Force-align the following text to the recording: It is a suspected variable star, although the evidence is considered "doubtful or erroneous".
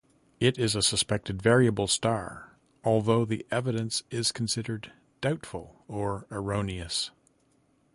It 0.39 0.57
is 0.57 0.73
a 0.75 0.81
suspected 0.81 1.43
variable 1.43 1.85
star, 1.85 2.55
although 2.83 3.23
the 3.23 3.45
evidence 3.51 4.01
is 4.09 4.31
considered 4.31 4.91
"doubtful 5.21 5.83
or 5.87 6.25
erroneous". 6.31 7.11